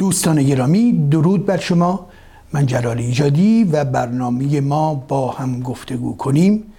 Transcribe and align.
دوستان 0.00 0.42
گرامی 0.42 1.08
درود 1.08 1.46
بر 1.46 1.56
شما. 1.56 2.08
من 2.52 2.66
جلال 2.66 2.98
ایجادی 2.98 3.64
و 3.64 3.84
برنامه 3.84 4.60
ما 4.60 4.94
با 4.94 5.30
هم 5.32 5.60
گفتگو 5.60 6.16
کنیم 6.16 6.72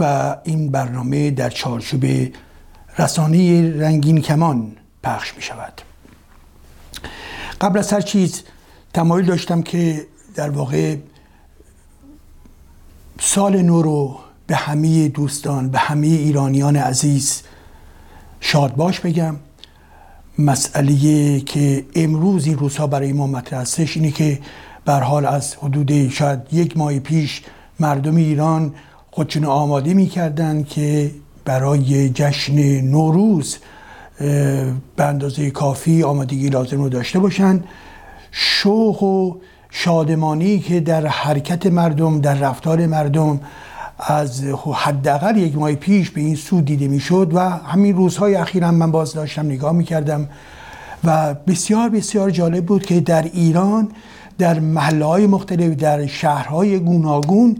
و 0.00 0.36
این 0.44 0.70
برنامه 0.70 1.30
در 1.30 1.50
چارچوب 1.50 2.04
رسانه 2.98 3.72
رنگین 3.80 4.20
کمان 4.20 4.72
پخش 5.02 5.34
می 5.36 5.42
شود. 5.42 5.80
قبل 7.60 7.78
از 7.78 7.92
هر 7.92 8.00
چیز 8.00 8.42
تمایل 8.92 9.26
داشتم 9.26 9.62
که 9.62 10.06
در 10.34 10.50
واقع 10.50 10.96
سال 13.20 13.62
نو 13.62 13.82
رو 13.82 14.18
به 14.46 14.56
همه 14.56 15.08
دوستان 15.08 15.68
به 15.68 15.78
همه 15.78 16.06
ایرانیان 16.06 16.76
عزیز 16.76 17.42
شاد 18.40 18.76
باش 18.76 19.00
بگم. 19.00 19.36
مسئله 20.38 21.40
که 21.40 21.84
امروز 21.94 22.46
این 22.46 22.58
روزها 22.58 22.86
برای 22.86 23.12
ما 23.12 23.26
مطرح 23.26 23.60
هستش 23.60 23.96
اینه 23.96 24.10
که 24.10 24.38
بر 24.84 25.00
حال 25.00 25.26
از 25.26 25.54
حدود 25.54 26.08
شاید 26.08 26.40
یک 26.52 26.76
ماه 26.76 26.98
پیش 26.98 27.42
مردم 27.80 28.16
ایران 28.16 28.74
خودشون 29.10 29.44
آماده 29.44 29.94
می‌کردن 29.94 30.62
که 30.62 31.10
برای 31.44 32.08
جشن 32.08 32.80
نوروز 32.80 33.56
به 34.96 35.04
اندازه 35.04 35.50
کافی 35.50 36.02
آمادگی 36.02 36.48
لازم 36.48 36.82
رو 36.82 36.88
داشته 36.88 37.18
باشن. 37.18 37.64
شوق 38.30 39.02
و 39.02 39.36
شادمانی 39.70 40.58
که 40.58 40.80
در 40.80 41.06
حرکت 41.06 41.66
مردم 41.66 42.20
در 42.20 42.34
رفتار 42.34 42.86
مردم 42.86 43.40
از 43.98 44.44
حداقل 44.74 45.36
یک 45.36 45.56
ماه 45.56 45.74
پیش 45.74 46.10
به 46.10 46.20
این 46.20 46.34
سو 46.34 46.60
دیده 46.60 46.88
می‌شد 46.88 47.30
و 47.34 47.40
همین 47.40 47.96
روزهای 47.96 48.34
اخیرا 48.34 48.70
من 48.70 48.90
باز 48.90 49.14
داشتم 49.14 49.46
نگاه 49.46 49.72
می‌کردم 49.72 50.28
و 51.04 51.34
بسیار 51.34 51.88
بسیار 51.88 52.30
جالب 52.30 52.66
بود 52.66 52.86
که 52.86 53.00
در 53.00 53.22
ایران 53.22 53.88
در 54.38 54.60
محله 54.60 55.04
های 55.04 55.26
مختلف 55.26 55.76
در 55.76 56.06
شهرهای 56.06 56.78
گوناگون 56.78 57.56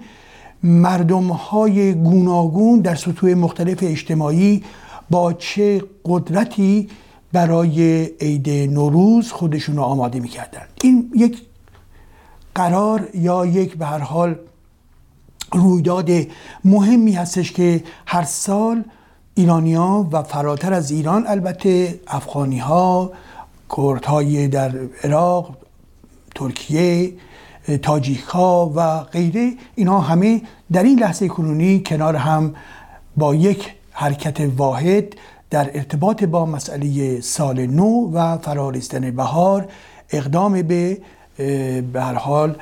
مردم 0.62 1.28
های 1.28 1.94
گوناگون 1.94 2.80
در 2.80 2.94
سطوح 2.94 3.34
مختلف 3.34 3.78
اجتماعی 3.82 4.64
با 5.10 5.32
چه 5.32 5.82
قدرتی 6.04 6.88
برای 7.32 8.04
عید 8.04 8.48
نوروز 8.48 9.32
خودشون 9.32 9.76
رو 9.76 9.82
آماده 9.82 10.20
می‌کردن. 10.20 10.62
این 10.82 11.10
یک 11.14 11.42
قرار 12.54 13.08
یا 13.14 13.46
یک 13.46 13.76
به 13.76 13.86
هر 13.86 13.98
حال 13.98 14.36
رویداد 15.52 16.10
مهمی 16.64 17.12
هستش 17.12 17.52
که 17.52 17.84
هر 18.06 18.24
سال 18.24 18.84
ایرانیا 19.34 20.08
و 20.12 20.22
فراتر 20.22 20.72
از 20.72 20.90
ایران 20.90 21.26
البته 21.26 22.00
افغانی 22.06 22.58
ها 22.58 23.12
های 24.04 24.48
در 24.48 24.72
عراق 25.04 25.56
ترکیه 26.34 27.12
تاجیک 27.82 28.20
ها 28.20 28.72
و 28.76 29.00
غیره 29.00 29.52
اینها 29.74 30.00
همه 30.00 30.42
در 30.72 30.82
این 30.82 30.98
لحظه 30.98 31.28
کنونی 31.28 31.82
کنار 31.86 32.16
هم 32.16 32.54
با 33.16 33.34
یک 33.34 33.74
حرکت 33.90 34.40
واحد 34.56 35.14
در 35.50 35.70
ارتباط 35.74 36.24
با 36.24 36.46
مسئله 36.46 37.20
سال 37.20 37.66
نو 37.66 38.10
و 38.12 38.38
فرارستن 38.38 39.10
بهار 39.10 39.68
اقدام 40.10 40.62
به 40.62 40.98
به 41.36 42.02
هر 42.02 42.14
حال 42.14 42.56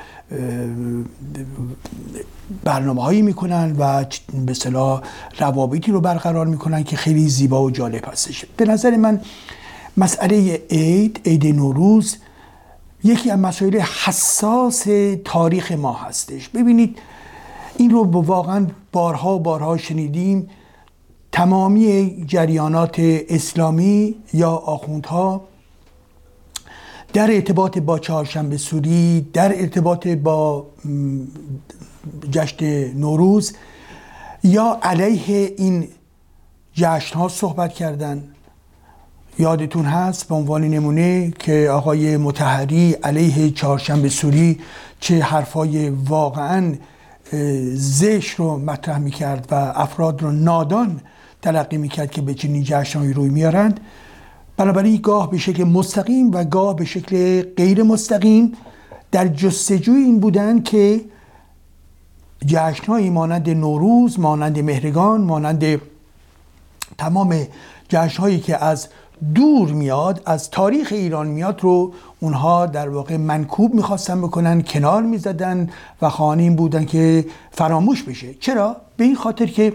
برنامه 2.64 3.02
هایی 3.02 3.22
می‌کنن 3.22 3.76
و 3.78 4.04
به 4.46 4.54
صلاح 4.54 5.02
روابطی 5.38 5.92
رو 5.92 6.00
برقرار 6.00 6.46
می‌کنن 6.46 6.84
که 6.84 6.96
خیلی 6.96 7.28
زیبا 7.28 7.62
و 7.62 7.70
جالب 7.70 8.08
هستش. 8.12 8.44
به 8.56 8.64
نظر 8.64 8.96
من 8.96 9.20
مسئله 9.96 10.62
عید 10.70 11.20
عید 11.24 11.46
نوروز 11.46 12.16
یکی 13.04 13.30
از 13.30 13.38
مسائل 13.38 13.80
حساس 13.80 14.86
تاریخ 15.24 15.72
ما 15.72 15.92
هستش. 15.92 16.48
ببینید 16.48 16.98
این 17.76 17.90
رو 17.90 18.04
واقعا 18.04 18.66
بارها 18.92 19.38
بارها 19.38 19.76
شنیدیم. 19.76 20.50
تمامی 21.32 22.24
جریانات 22.28 22.94
اسلامی 23.28 24.14
یا 24.32 24.50
آخوندها 24.50 25.44
در 27.14 27.34
ارتباط 27.34 27.78
با 27.78 27.98
چهارشنبه 27.98 28.56
سوری 28.56 29.26
در 29.32 29.60
ارتباط 29.60 30.06
با 30.06 30.66
جشن 32.30 32.92
نوروز 32.94 33.52
یا 34.42 34.78
علیه 34.82 35.54
این 35.56 35.88
جشن 36.74 37.18
ها 37.18 37.28
صحبت 37.28 37.72
کردن. 37.72 38.24
یادتون 39.38 39.84
هست 39.84 40.28
به 40.28 40.34
عنوان 40.34 40.64
نمونه 40.64 41.30
که 41.30 41.68
آقای 41.70 42.16
متحری 42.16 42.92
علیه 42.92 43.50
چهارشنبه 43.50 44.08
سوری 44.08 44.60
چه 45.00 45.22
حرفای 45.22 45.90
واقعا 45.90 46.74
زش 47.74 48.30
رو 48.30 48.58
مطرح 48.58 48.98
می‌کرد 48.98 49.48
و 49.50 49.54
افراد 49.54 50.22
رو 50.22 50.32
نادان 50.32 51.00
تلقی 51.42 51.76
می‌کرد 51.76 52.10
که 52.10 52.22
به 52.22 52.34
چنین 52.34 52.62
جشنهایی 52.64 53.12
روی 53.12 53.28
میارند 53.28 53.80
بنابراین 54.56 55.00
گاه 55.02 55.30
به 55.30 55.38
شکل 55.38 55.64
مستقیم 55.64 56.30
و 56.32 56.44
گاه 56.44 56.76
به 56.76 56.84
شکل 56.84 57.42
غیر 57.42 57.82
مستقیم 57.82 58.52
در 59.12 59.28
جستجوی 59.28 60.02
این 60.02 60.20
بودن 60.20 60.62
که 60.62 61.00
جشنهایی 62.46 63.10
مانند 63.10 63.50
نوروز 63.50 64.20
مانند 64.20 64.58
مهرگان 64.58 65.20
مانند 65.20 65.80
تمام 66.98 67.46
جشنهایی 67.88 68.40
که 68.40 68.64
از 68.64 68.88
دور 69.34 69.68
میاد 69.68 70.22
از 70.26 70.50
تاریخ 70.50 70.92
ایران 70.92 71.26
میاد 71.26 71.60
رو 71.60 71.92
اونها 72.20 72.66
در 72.66 72.88
واقع 72.88 73.16
منکوب 73.16 73.74
می‌خواستن 73.74 74.20
بکنن 74.20 74.62
کنار 74.62 75.02
می‌زدن 75.02 75.70
و 76.02 76.08
خانیم 76.08 76.56
بودن 76.56 76.84
که 76.84 77.24
فراموش 77.52 78.02
بشه 78.02 78.34
چرا؟ 78.34 78.76
به 78.96 79.04
این 79.04 79.16
خاطر 79.16 79.46
که 79.46 79.72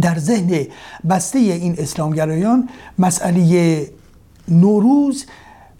در 0.00 0.18
ذهن 0.18 0.66
بسته 1.10 1.38
این 1.38 1.74
اسلامگرایان 1.78 2.68
مسئله 2.98 3.86
نوروز 4.48 5.26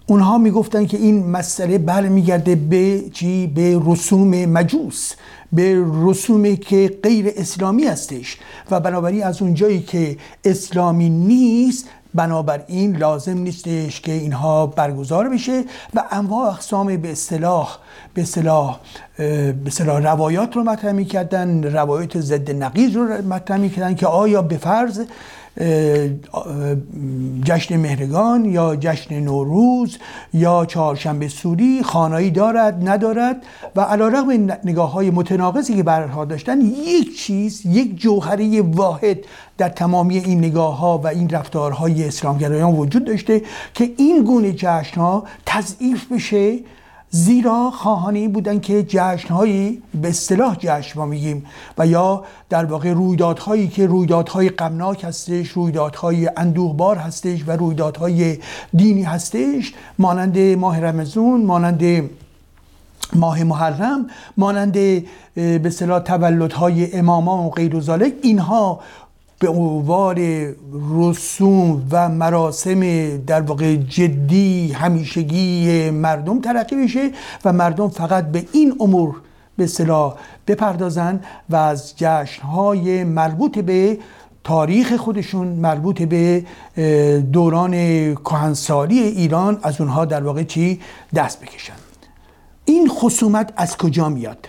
اونها 0.07 0.37
می‌گفتن 0.37 0.85
که 0.85 0.97
این 0.97 1.27
مسئله 1.27 1.77
برمیگرده 1.77 2.55
به 2.55 3.03
چی؟ 3.13 3.47
به 3.47 3.81
رسوم 3.85 4.45
مجوس 4.45 5.13
به 5.53 5.85
رسومی 6.03 6.57
که 6.57 6.99
غیر 7.03 7.31
اسلامی 7.37 7.83
هستش. 7.83 8.37
و 8.71 8.79
بنابراین 8.79 9.23
از 9.23 9.41
اونجایی 9.41 9.79
که 9.79 10.17
اسلامی 10.43 11.09
نیست 11.09 11.89
بنابراین 12.15 12.97
لازم 12.97 13.37
نیستش 13.37 14.01
که 14.01 14.11
اینها 14.11 14.67
برگزار 14.67 15.29
بشه 15.29 15.63
و 15.93 16.03
انواع 16.11 16.49
اقسام 16.49 16.97
به 16.97 17.11
اصطلاح 17.11 17.77
به 18.13 18.21
اصطلاح 18.21 18.79
به 19.17 19.55
اصطلاح 19.67 20.01
روایات 20.01 20.55
رو 20.55 20.63
مطرح 20.63 20.91
می‌کردن 20.91 21.63
روایات 21.63 22.19
ضد 22.19 22.51
نقیض 22.51 22.95
رو 22.95 23.03
مطرح 23.27 23.57
می‌کردن 23.57 23.95
که 23.95 24.07
آیا 24.07 24.41
به 24.41 24.57
فرض 24.57 25.01
جشن 27.43 27.77
مهرگان 27.77 28.45
یا 28.45 28.75
جشن 28.75 29.19
نوروز 29.19 29.97
یا 30.33 30.65
چهارشنبه 30.65 31.27
سوری 31.27 31.83
خانایی 31.83 32.31
دارد 32.31 32.89
ندارد 32.89 33.43
و 33.75 33.81
علیرغم 33.81 34.57
نگاه 34.65 34.91
های 34.91 35.11
متناقضی 35.11 35.75
که 35.75 35.83
برها 35.83 36.25
داشتن 36.25 36.61
یک 36.61 37.17
چیز 37.17 37.65
یک 37.65 37.95
جوهری 37.95 38.59
واحد 38.61 39.17
در 39.57 39.69
تمامی 39.69 40.17
این 40.17 40.39
نگاه 40.39 40.77
ها 40.77 40.97
و 40.97 41.07
این 41.07 41.29
رفتارهای 41.29 42.07
اسلامگرایان 42.07 42.75
وجود 42.75 43.05
داشته 43.05 43.41
که 43.73 43.91
این 43.97 44.23
گونه 44.23 44.53
جشن 44.53 45.01
ها 45.01 45.23
تضعیف 45.45 46.11
بشه 46.11 46.59
زیرا 47.09 47.71
خواهانی 47.71 48.27
بودن 48.27 48.59
که 48.59 48.83
جشنهایی 48.83 49.81
به 50.01 50.09
اصطلاح 50.09 50.55
جشن 50.59 50.99
ما 50.99 51.05
میگیم 51.05 51.45
و 51.77 51.87
یا 51.87 52.23
در 52.49 52.65
واقع 52.65 52.93
رویدادهایی 52.93 53.67
که 53.67 53.87
رویدادهای 53.87 54.49
غمناک 54.49 55.03
هستش 55.03 55.47
رویدادهای 55.47 56.29
اندوهبار 56.37 56.97
هستش 56.97 57.47
و 57.47 57.51
رویدادهای 57.51 58.37
دینی 58.73 59.03
هستش 59.03 59.73
مانند 59.99 60.39
ماه 60.39 60.79
رمزون 60.79 61.45
مانند 61.45 62.09
ماه 63.15 63.43
محرم 63.43 64.07
مانند 64.37 64.73
به 64.73 65.61
اصطلاح 65.65 65.99
تولدهای 65.99 66.97
امامان 66.97 67.45
و 67.45 67.49
غیر 67.49 67.75
و 67.75 68.03
اینها 68.21 68.79
به 69.39 69.49
عنوان 69.49 70.17
رسوم 70.91 71.87
و 71.91 72.09
مراسم 72.09 72.81
در 73.17 73.41
واقع 73.41 73.75
جدی 73.75 74.71
همیشگی 74.71 75.89
مردم 75.89 76.41
ترقی 76.41 76.75
بشه 76.83 77.11
و 77.45 77.53
مردم 77.53 77.89
فقط 77.89 78.31
به 78.31 78.45
این 78.51 78.75
امور 78.79 79.15
به 79.57 79.67
صلاح 79.67 80.15
بپردازن 80.47 81.23
و 81.49 81.55
از 81.55 81.97
جشنهای 81.97 83.03
مربوط 83.03 83.59
به 83.59 83.97
تاریخ 84.43 84.95
خودشون 84.95 85.47
مربوط 85.47 86.01
به 86.01 86.45
دوران 87.31 87.71
کهنسالی 88.15 88.99
ایران 88.99 89.59
از 89.63 89.81
اونها 89.81 90.05
در 90.05 90.23
واقع 90.23 90.43
چی؟ 90.43 90.79
دست 91.15 91.41
بکشن. 91.41 91.73
این 92.65 92.87
خصومت 92.87 93.53
از 93.57 93.77
کجا 93.77 94.09
میاد؟ 94.09 94.47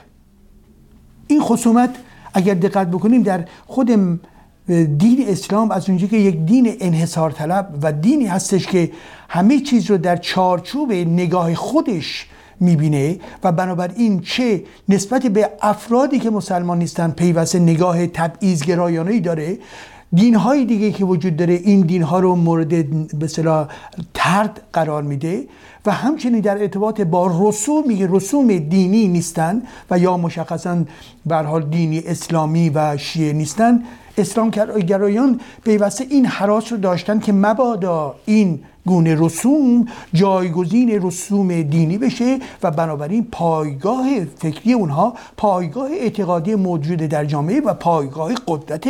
این 1.26 1.40
خصومت 1.40 1.96
اگر 2.34 2.54
دقت 2.54 2.86
بکنیم 2.86 3.22
در 3.22 3.44
خود 3.66 3.90
دین 4.68 5.24
اسلام 5.28 5.70
از 5.70 5.88
اونجا 5.88 6.06
که 6.06 6.16
یک 6.16 6.36
دین 6.36 6.76
انحصار 6.80 7.30
طلب 7.30 7.78
و 7.82 7.92
دینی 7.92 8.26
هستش 8.26 8.66
که 8.66 8.90
همه 9.28 9.60
چیز 9.60 9.90
رو 9.90 9.98
در 9.98 10.16
چارچوب 10.16 10.92
نگاه 10.92 11.54
خودش 11.54 12.26
می‌بینه 12.60 13.18
و 13.44 13.52
بنابراین 13.52 14.20
چه 14.20 14.62
نسبت 14.88 15.26
به 15.26 15.50
افرادی 15.62 16.18
که 16.18 16.30
مسلمان 16.30 16.78
نیستن 16.78 17.10
پیوسته 17.10 17.58
نگاه 17.58 18.06
تبعیضگرایانه 18.06 19.20
داره 19.20 19.58
دین 20.12 20.34
های 20.34 20.64
دیگه 20.64 20.92
که 20.92 21.04
وجود 21.04 21.36
داره 21.36 21.54
این 21.54 21.80
دین 21.80 22.02
ها 22.02 22.20
رو 22.20 22.34
مورد 22.34 22.68
به 23.18 23.28
ترد 24.14 24.60
قرار 24.72 25.02
میده 25.02 25.44
و 25.86 25.92
همچنین 25.92 26.40
در 26.40 26.58
ارتباط 26.58 27.00
با 27.00 27.30
رسوم 27.40 27.88
میگه 27.88 28.08
رسوم 28.10 28.58
دینی 28.58 29.08
نیستن 29.08 29.62
و 29.90 29.98
یا 29.98 30.16
مشخصا 30.16 30.84
به 31.26 31.36
حال 31.36 31.62
دینی 31.62 31.98
اسلامی 31.98 32.70
و 32.70 32.96
شیعه 32.96 33.32
نیستن. 33.32 33.84
اسلام 34.18 34.50
گرایان 34.86 35.40
پیوسته 35.64 36.06
این 36.10 36.26
حراس 36.26 36.72
رو 36.72 36.78
داشتن 36.78 37.18
که 37.18 37.32
مبادا 37.32 38.14
این 38.26 38.60
گونه 38.86 39.16
رسوم 39.18 39.86
جایگزین 40.12 41.02
رسوم 41.02 41.62
دینی 41.62 41.98
بشه 41.98 42.38
و 42.62 42.70
بنابراین 42.70 43.26
پایگاه 43.32 44.06
فکری 44.38 44.72
اونها 44.72 45.14
پایگاه 45.36 45.90
اعتقادی 45.90 46.54
موجود 46.54 46.98
در 46.98 47.24
جامعه 47.24 47.60
و 47.60 47.74
پایگاه 47.74 48.32
قدرت 48.48 48.88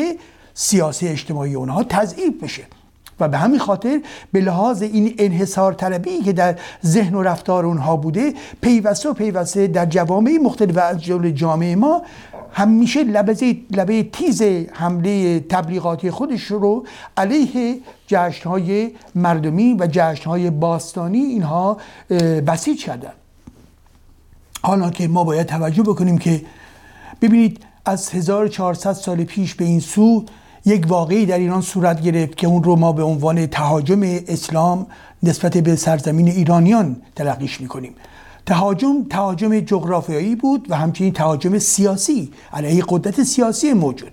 سیاسی 0.55 1.09
اجتماعی 1.09 1.55
اونها 1.55 1.85
تضعیف 1.85 2.43
بشه. 2.43 2.63
و 3.21 3.29
به 3.29 3.39
همین 3.39 3.59
خاطر 3.59 4.01
به 4.33 4.41
لحاظ 4.41 4.83
این 4.83 5.15
انحصار 5.19 5.73
طلبی 5.73 6.19
که 6.19 6.33
در 6.33 6.57
ذهن 6.87 7.15
و 7.15 7.23
رفتار 7.23 7.67
اونها 7.67 7.97
بوده 7.97 8.35
پیوسته 8.61 9.09
و 9.09 9.13
پیوسته 9.13 9.67
در 9.67 9.87
جوامع 9.87 10.39
مختلف 10.43 10.77
از 10.77 11.03
جمله 11.03 11.33
جامعه 11.33 11.77
ما 11.77 12.03
همیشه 12.53 13.05
لبه, 13.05 13.57
لبه 13.71 14.03
تیز 14.03 14.43
حمله 14.73 15.41
تبلیغاتی 15.41 16.11
خودش 16.11 16.43
رو 16.43 16.87
علیه 17.17 17.81
جشنهای 18.07 18.91
مردمی 19.15 19.75
و 19.75 19.89
جشنهای 19.93 20.51
باستانی 20.51 21.19
اینها 21.19 21.77
بسیج 22.47 22.85
کردن. 22.85 23.13
حالا 24.63 24.91
که 24.91 25.09
ما 25.09 25.25
باید 25.25 25.47
توجه 25.47 25.83
بکنیم 25.83 26.19
که 26.19 26.43
ببینید 27.23 27.65
از 27.85 28.11
1400 28.11 28.93
سال 28.93 29.25
پیش 29.25 29.55
به 29.55 29.65
این 29.65 29.81
سو 29.81 30.25
یک 30.65 30.85
واقعی 30.89 31.27
در 31.27 31.39
ایران 31.39 31.61
صورت 31.61 32.03
گرفت 32.03 32.37
که 32.37 32.47
اون 32.47 32.63
رو 32.63 32.77
ما 32.77 32.93
به 32.93 33.03
عنوان 33.03 33.47
تهاجم 33.47 34.01
اسلام 34.03 34.87
نسبت 35.23 35.59
به 35.59 35.77
سرزمین 35.77 36.29
ایرانیان 36.29 36.97
تلقیش 37.17 37.61
می‌کنیم. 37.61 37.95
تهاجم 38.49 39.05
تهاجم 39.11 39.61
جغرافیایی 39.61 40.37
بود 40.37 40.67
و 40.71 40.77
همچنین 40.77 41.13
تهاجم 41.13 41.59
سیاسی 41.59 42.31
علیه 42.53 42.85
قدرت 42.89 43.23
سیاسی 43.23 43.73
موجود. 43.73 44.13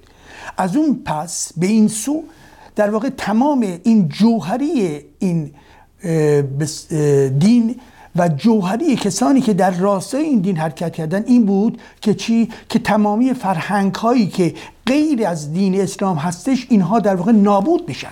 از 0.57 0.75
اون 0.75 1.01
پس 1.05 1.51
به 1.57 1.67
این 1.67 1.87
سو 1.87 2.23
در 2.75 2.89
واقع 2.89 3.09
تمام 3.09 3.79
این 3.83 4.07
جوهری 4.07 5.01
این 5.19 5.51
دین 7.39 7.75
و 8.15 8.29
جوهری 8.29 8.95
کسانی 8.95 9.41
که 9.41 9.53
در 9.53 9.71
راستای 9.71 10.23
این 10.23 10.39
دین 10.39 10.57
حرکت 10.57 10.93
کردن 10.93 11.23
این 11.25 11.45
بود 11.45 11.81
که 12.01 12.13
چی؟ 12.13 12.49
که 12.69 12.79
تمامی 12.79 13.33
فرهنگ 13.33 13.95
هایی 13.95 14.27
که 14.27 14.53
غیر 14.85 15.27
از 15.27 15.53
دین 15.53 15.81
اسلام 15.81 16.17
هستش 16.17 16.67
اینها 16.69 16.99
در 16.99 17.15
واقع 17.15 17.31
نابود 17.31 17.87
میشن 17.87 18.11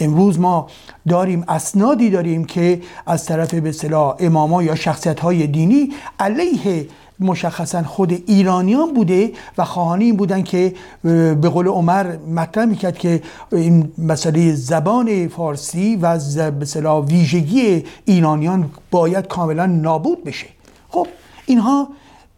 امروز 0.00 0.40
ما 0.40 0.66
داریم 1.08 1.44
اسنادی 1.48 2.10
داریم 2.10 2.44
که 2.44 2.80
از 3.06 3.26
طرف 3.26 3.54
به 3.54 3.68
اصطلاح 3.68 4.16
اماما 4.18 4.62
یا 4.62 4.74
شخصیت 4.74 5.20
های 5.20 5.46
دینی 5.46 5.92
علیه 6.18 6.86
مشخصا 7.20 7.82
خود 7.82 8.12
ایرانیان 8.26 8.94
بوده 8.94 9.32
و 9.58 9.64
خواهانی 9.64 10.04
این 10.04 10.16
بودن 10.16 10.42
که 10.42 10.74
به 11.02 11.48
قول 11.48 11.66
عمر 11.66 12.16
مطرح 12.16 12.64
می‌کرد 12.64 12.98
که 12.98 13.22
این 13.52 13.92
مسئله 13.98 14.54
زبان 14.54 15.28
فارسی 15.28 15.96
و 15.96 16.18
به 16.50 16.90
ویژگی 17.00 17.84
ایرانیان 18.04 18.70
باید 18.90 19.26
کاملا 19.26 19.66
نابود 19.66 20.24
بشه. 20.24 20.46
خب 20.88 21.06
اینها 21.46 21.88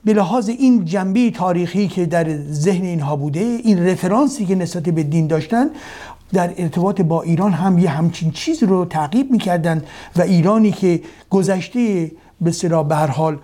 به 0.04 0.12
لحاظ 0.12 0.48
این 0.48 0.84
جنبه 0.84 1.30
تاریخی 1.30 1.88
که 1.88 2.06
در 2.06 2.38
ذهن 2.52 2.84
اینها 2.84 3.16
بوده 3.16 3.40
این 3.40 3.86
رفرانسی 3.86 4.46
که 4.46 4.54
نسبت 4.54 4.82
به 4.82 5.02
دین 5.02 5.26
داشتن 5.26 5.66
در 6.32 6.54
ارتباط 6.56 7.00
با 7.00 7.22
ایران 7.22 7.52
هم 7.52 7.78
یه 7.78 7.90
همچین 7.90 8.30
چیز 8.30 8.62
رو 8.62 8.84
تعقیب 8.84 9.30
می‌کردن 9.30 9.82
و 10.16 10.22
ایرانی 10.22 10.72
که 10.72 11.00
گذشته 11.30 12.10
به 12.40 12.82
به 12.88 12.96
هر 12.96 13.06
حال 13.06 13.38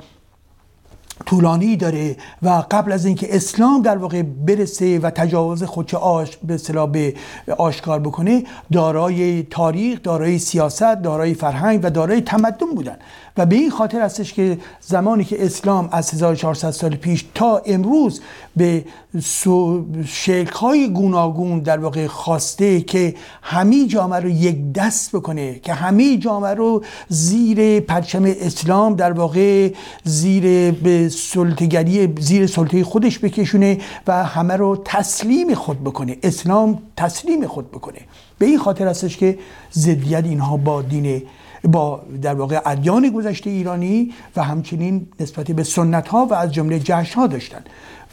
طولانی 1.27 1.77
داره 1.77 2.17
و 2.43 2.65
قبل 2.71 2.93
از 2.93 3.07
اینکه 3.07 3.37
اسلام 3.37 3.83
در 3.83 3.97
واقع 3.97 4.23
برسه 4.23 4.99
و 4.99 5.11
تجاوز 5.11 5.63
خودش 5.63 5.95
آش 5.95 6.37
به 6.37 6.59
به 6.93 7.15
آشکار 7.59 8.01
بکنه 8.01 8.45
دارای 8.73 9.43
تاریخ 9.43 10.03
دارای 10.03 10.39
سیاست 10.39 11.03
دارای 11.03 11.35
فرهنگ 11.35 11.81
و 11.83 11.91
دارای 11.91 12.21
تمدن 12.21 12.75
بودن. 12.77 12.97
و 13.37 13.47
به 13.47 13.57
این 13.57 13.71
خاطر 13.71 14.01
هستش 14.01 14.33
که 14.33 14.59
زمانی 14.81 15.25
که 15.25 15.45
اسلام 15.45 15.89
از 15.93 16.15
1400 16.15 16.71
سال 16.71 16.97
پیش 16.97 17.25
تا 17.35 17.63
امروز 17.67 18.21
به 18.57 18.85
های 20.55 20.89
گوناگون 20.89 21.59
در 21.61 21.79
واقع 21.79 22.07
خواسته 22.07 22.81
که 22.81 23.15
همه 23.43 23.87
جامعه 23.87 24.21
رو 24.21 24.29
یک 24.29 24.73
دست 24.73 25.17
بکنه 25.17 25.59
که 25.59 25.73
همه 25.73 26.17
جامعه 26.17 26.55
رو 26.55 26.85
زیر 27.09 27.81
پرچم 27.81 28.25
اسلام 28.25 28.95
در 28.95 29.13
واقع 29.13 29.73
زیر 30.05 30.71
به 30.71 31.09
سلطگری 31.09 32.15
زیر 32.21 32.47
سلطه 32.47 32.85
خودش 32.85 33.19
بکشونه 33.19 33.79
و 34.07 34.25
همه 34.25 34.57
رو 34.57 34.83
تسلیم 34.85 35.55
خود 35.55 35.81
بکنه 35.81 36.17
اسلام 36.23 36.79
تسلیم 36.97 37.47
خود 37.47 37.71
بکنه. 37.71 37.99
به 38.39 38.47
این 38.47 38.59
خاطر 38.59 38.89
هستش 38.89 39.17
که 39.17 39.39
ضدیت 39.73 40.25
اینها 40.25 40.57
با 40.57 40.83
دین 40.83 41.23
با 41.65 42.03
در 42.23 42.35
واقع 42.35 42.61
ادیان 42.67 43.11
گذشته 43.11 43.51
ایرانی 43.51 44.13
و 44.37 44.43
همچنین 44.43 45.07
نسبت 45.21 45.51
به 45.51 45.63
سنت 45.63 46.09
ها 46.09 46.27
و 46.27 46.35
از 46.35 46.53
جمله 46.53 46.79
جشن 46.79 47.21
ها 47.21 47.27
داشتن. 47.27 47.61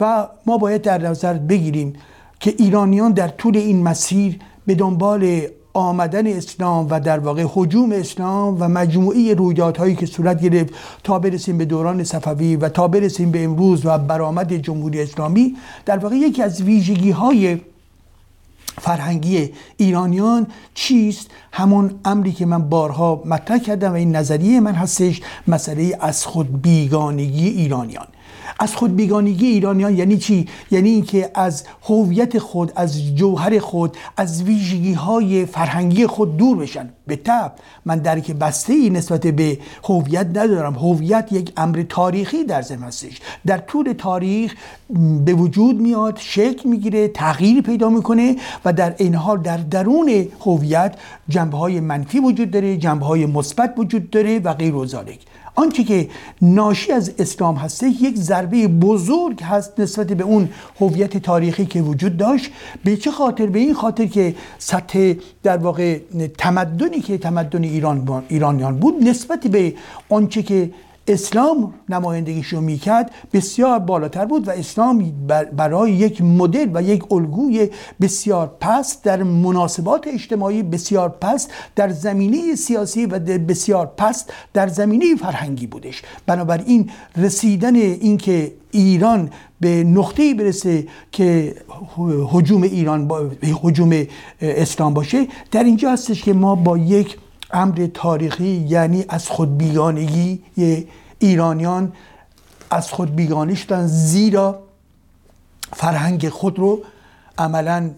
و 0.00 0.28
ما 0.46 0.58
باید 0.58 0.82
در 0.82 1.02
نظر 1.02 1.34
بگیریم 1.34 1.92
که 2.40 2.54
ایرانیان 2.58 3.12
در 3.12 3.28
طول 3.28 3.56
این 3.56 3.82
مسیر 3.82 4.38
به 4.66 4.74
دنبال 4.74 5.40
آمدن 5.74 6.26
اسلام 6.26 6.86
و 6.90 7.00
در 7.00 7.18
واقع 7.18 7.44
حجوم 7.54 7.92
اسلام 7.92 8.56
و 8.60 8.68
مجموعه 8.68 9.34
رویدادهایی 9.34 9.94
که 9.94 10.06
صورت 10.06 10.42
گرفت 10.42 10.74
تا 11.04 11.18
برسیم 11.18 11.58
به 11.58 11.64
دوران 11.64 12.04
صفوی 12.04 12.56
و 12.56 12.68
تا 12.68 12.88
برسیم 12.88 13.30
به 13.30 13.44
امروز 13.44 13.86
و 13.86 13.98
برآمد 13.98 14.52
جمهوری 14.52 15.02
اسلامی 15.02 15.56
در 15.86 15.98
واقع 15.98 16.16
یکی 16.16 16.42
از 16.42 16.62
ویژگی 16.62 17.10
های 17.10 17.60
فرهنگی 18.80 19.52
ایرانیان 19.76 20.46
چیست؟ 20.74 21.30
همون 21.52 21.94
امری 22.04 22.32
که 22.32 22.46
من 22.46 22.68
بارها 22.68 23.22
مطرح 23.24 23.58
کردم 23.58 23.90
و 23.90 23.94
این 23.94 24.16
نظریه 24.16 24.60
من 24.60 24.74
هستش 24.74 25.20
مسئله 25.46 25.98
از 26.00 26.26
خود 26.26 26.62
بیگانگی 26.62 27.48
ایرانیان. 27.48 28.06
از 28.58 28.76
خود 28.76 28.96
بیگانگی 28.96 29.46
ایرانیان 29.46 29.96
یعنی 29.96 30.18
چی؟ 30.18 30.48
یعنی 30.70 30.90
اینکه 30.90 31.30
از 31.34 31.64
هویت 31.82 32.38
خود 32.38 32.72
از 32.76 33.14
جوهر 33.14 33.58
خود 33.58 33.96
از 34.16 34.42
ویژگی 34.42 34.92
های 34.92 35.46
فرهنگی 35.46 36.06
خود 36.06 36.36
دور 36.36 36.56
بشن. 36.56 36.88
به 37.06 37.16
تب 37.16 37.52
من 37.84 37.98
درک 37.98 38.30
بسته 38.30 38.72
ای 38.72 38.90
نسبت 38.90 39.26
به 39.26 39.58
هویت 39.84 40.26
ندارم. 40.26 40.74
هویت 40.74 41.28
یک 41.32 41.52
امر 41.56 41.84
تاریخی 41.88 42.44
در 42.44 42.62
ذهن 42.62 42.82
هستش. 42.82 43.20
در 43.46 43.58
طول 43.58 43.92
تاریخ 43.98 44.54
به 45.24 45.34
وجود 45.34 45.80
میاد 45.80 46.18
شکل 46.20 46.68
می‌گیره 46.68 47.08
تغییری 47.08 47.62
پیدا 47.62 47.88
می‌کنه 47.88 48.36
و 48.64 48.72
در 48.72 48.94
این 48.98 49.14
حال 49.14 49.38
در 49.38 49.56
درون 49.56 50.28
هویت 50.40 50.94
جنبه 51.28 51.56
های 51.56 51.80
منفی 51.80 52.20
وجود 52.20 52.50
داره 52.50 52.76
جنبه 52.76 53.06
های 53.06 53.26
مثبت 53.26 53.74
وجود 53.76 54.10
داره 54.10 54.38
و 54.38 54.54
غیر 54.54 54.74
و 54.74 54.86
آنچه 55.56 55.84
که 55.84 56.08
ناشی 56.42 56.92
از 56.92 57.12
اسلام 57.18 57.54
هسته 57.54 57.88
یک 57.88 58.16
ضربه 58.16 58.68
بزرگ 58.68 59.42
هست 59.42 59.80
نسبت 59.80 60.06
به 60.06 60.24
اون 60.24 60.48
هویت 60.80 61.16
تاریخی 61.16 61.66
که 61.66 61.82
وجود 61.82 62.16
داشت. 62.16 62.50
به 62.84 62.96
چه 62.96 63.10
خاطر؟ 63.10 63.46
به 63.46 63.58
این 63.58 63.74
خاطر 63.74 64.06
که 64.06 64.34
سطح 64.58 65.14
در 65.42 65.56
واقع 65.56 65.98
تمدنی 66.38 67.00
که 67.00 67.18
تمدن 67.18 67.62
ایران 67.62 68.24
ایرانیان 68.28 68.76
بود 68.76 69.08
نسبت 69.08 69.46
به 69.46 69.74
آنچه 70.08 70.42
که 70.42 70.70
اسلام 71.08 71.74
نمایندگیشو 71.88 72.60
می‌کرد 72.60 73.10
بسیار 73.32 73.78
بالاتر 73.78 74.24
بود 74.24 74.48
و 74.48 74.50
اسلام 74.50 75.12
برای 75.56 75.92
یک 75.92 76.22
مدل 76.22 76.70
و 76.74 76.82
یک 76.82 77.12
الگوی 77.12 77.68
بسیار 78.00 78.56
پست 78.60 79.04
در 79.04 79.22
مناسبات 79.22 80.06
اجتماعی 80.06 80.62
بسیار 80.62 81.08
پست 81.08 81.50
در 81.76 81.88
زمینه 81.88 82.54
سیاسی 82.54 83.06
و 83.06 83.18
بسیار 83.18 83.86
پست 83.86 84.32
در 84.52 84.68
زمینه 84.68 85.16
فرهنگی 85.16 85.66
بودش. 85.66 86.02
بنابراین 86.26 86.90
رسیدن 87.16 87.76
اینکه 87.76 88.52
ایران 88.70 89.30
به 89.60 89.84
نقطه 89.84 90.34
برسه 90.34 90.86
که 91.12 91.54
حجوم 92.32 92.62
ایران 92.62 93.08
با 93.08 93.30
حجوم 93.62 94.04
اسلام 94.40 94.94
باشه 94.94 95.26
در 95.50 95.64
اینجا 95.64 95.90
هستش 95.90 96.22
که 96.22 96.32
ما 96.32 96.54
با 96.54 96.78
یک 96.78 97.16
امر 97.50 97.86
تاریخی 97.94 98.66
یعنی 98.68 99.04
از 99.08 99.28
خود 99.28 99.58
بیگانگی 99.58 100.42
ایرانیان 101.18 101.92
از 102.70 102.90
خود 102.90 103.16
بیگانه 103.16 103.54
شدن 103.54 103.86
زیرا 103.86 104.62
فرهنگ 105.72 106.28
خود 106.28 106.58
رو 106.58 106.82
عملا 107.38 107.90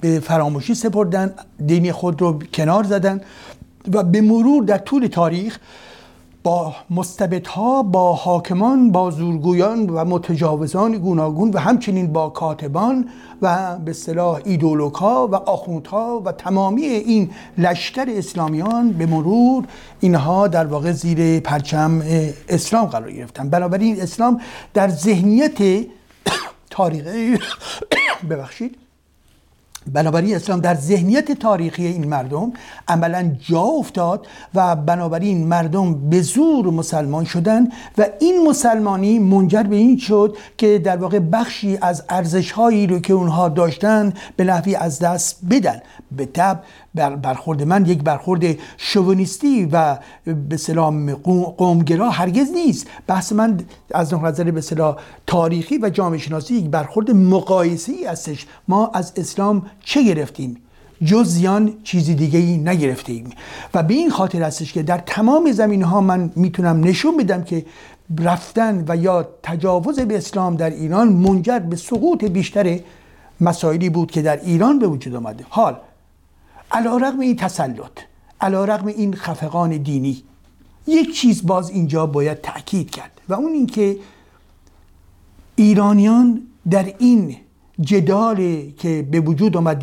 به 0.00 0.20
فراموشی 0.20 0.74
سپردن 0.74 1.34
دینی 1.66 1.92
خود 1.92 2.20
رو 2.20 2.38
کنار 2.38 2.84
زدن 2.84 3.20
و 3.92 4.02
به 4.02 4.20
مرور 4.20 4.64
در 4.64 4.78
طول 4.78 5.06
تاریخ 5.06 5.58
با 6.46 6.74
مستبدها 6.90 7.82
با 7.82 8.12
حاکمان 8.12 8.92
با 8.92 9.10
زورگویان 9.10 9.90
و 9.90 10.04
متجاوزان 10.04 10.92
گوناگون 10.92 11.50
و 11.50 11.58
همچنین 11.58 12.12
با 12.12 12.28
کاتبان 12.28 13.08
و 13.42 13.78
به 13.78 13.92
صلاح 13.92 14.40
ایدولوکا 14.44 15.28
و 15.28 15.34
آخوندها 15.34 16.22
و 16.24 16.32
تمامی 16.32 16.82
این 16.82 17.30
لشکر 17.58 18.04
اسلامیان 18.08 18.92
به 18.92 19.06
مرور 19.06 19.64
اینها 20.00 20.48
در 20.48 20.66
واقع 20.66 20.92
زیر 20.92 21.40
پرچم 21.40 22.02
اسلام 22.48 22.86
قرار 22.86 23.12
گرفتن. 23.12 23.50
بنابراین 23.50 24.00
اسلام 24.00 24.40
در 24.74 24.88
ذهنیت 24.88 25.86
تاریخی 26.70 27.38
ببخشید 28.30 28.85
بنابراین 29.92 30.36
اسلام 30.36 30.60
در 30.60 30.74
ذهنیت 30.74 31.32
تاریخی 31.32 31.86
این 31.86 32.08
مردم 32.08 32.52
عملا 32.88 33.36
جا 33.40 33.60
افتاد 33.60 34.26
و 34.54 34.76
بنابراین 34.76 35.46
مردم 35.46 36.08
به 36.10 36.20
زور 36.20 36.66
مسلمان 36.70 37.24
شدن 37.24 37.68
و 37.98 38.06
این 38.20 38.48
مسلمانی 38.48 39.18
منجر 39.18 39.62
به 39.62 39.76
این 39.76 39.98
شد 39.98 40.36
که 40.58 40.78
در 40.78 40.96
واقع 40.96 41.18
بخشی 41.18 41.78
از 41.82 42.04
ارزش 42.08 42.50
هایی 42.52 42.86
رو 42.86 42.98
که 42.98 43.12
اونها 43.12 43.48
داشتن 43.48 44.12
به 44.36 44.44
نحوی 44.44 44.74
از 44.74 44.98
دست 44.98 45.40
بدن. 45.50 45.80
به 46.16 46.26
تب 46.26 46.62
برخورد 46.94 47.62
من 47.62 47.86
یک 47.86 48.02
برخورد 48.02 48.44
شوونیستی 48.76 49.68
و 49.72 49.98
به 50.48 50.56
سلام 50.56 51.14
قومگرا 51.56 52.10
هرگز 52.10 52.50
نیست. 52.50 52.86
بحث 53.06 53.32
من 53.32 53.60
از 53.94 54.14
نظر 54.14 54.50
به 54.50 54.60
سلام 54.60 54.96
تاریخی 55.26 55.78
و 55.78 55.90
جامعه 55.90 56.18
شناسی 56.18 56.54
یک 56.54 56.64
برخورد 56.64 57.10
مقایسی 57.10 58.04
هستش. 58.04 58.46
ما 58.68 58.90
از 58.94 59.12
اسلام 59.16 59.66
چه 59.84 60.02
گرفتیم؟ 60.02 60.56
جز 61.04 61.28
زیان 61.28 61.74
چیزی 61.84 62.14
دیگه 62.14 62.38
ای 62.38 62.58
نگرفتیم. 62.58 63.30
و 63.74 63.82
به 63.82 63.94
این 63.94 64.10
خاطر 64.10 64.42
هستش 64.42 64.72
که 64.72 64.82
در 64.82 64.98
تمام 64.98 65.52
زمین 65.52 65.82
ها 65.82 66.00
من 66.00 66.32
می‌تونم 66.36 66.84
نشون 66.84 67.16
بدم 67.16 67.44
که 67.44 67.66
رفتن 68.18 68.84
و 68.88 68.96
یا 68.96 69.28
تجاوز 69.42 70.00
به 70.00 70.16
اسلام 70.16 70.56
در 70.56 70.70
ایران 70.70 71.08
منجر 71.08 71.58
به 71.58 71.76
سقوط 71.76 72.24
بیشتر 72.24 72.80
مسائلی 73.40 73.90
بود 73.90 74.10
که 74.10 74.22
در 74.22 74.40
ایران 74.40 74.78
به 74.78 74.86
وجود 74.86 75.14
آمده. 75.14 75.44
حال 75.48 75.76
علا 76.72 76.96
رقم 76.96 77.20
این 77.20 77.36
تسلط 77.36 77.98
علا 78.40 78.64
رقم 78.64 78.86
این 78.86 79.14
خفقان 79.14 79.76
دینی 79.76 80.22
یک 80.86 81.14
چیز 81.14 81.46
باز 81.46 81.70
اینجا 81.70 82.06
باید 82.06 82.40
تأکید 82.40 82.90
کرد 82.90 83.20
و 83.28 83.34
اون 83.34 83.52
اینکه 83.52 83.96
ایرانیان 85.56 86.42
در 86.70 86.94
این 86.98 87.36
جدال 87.80 88.62
که 88.78 89.08
به 89.10 89.20
وجود 89.20 89.56
آمد 89.56 89.82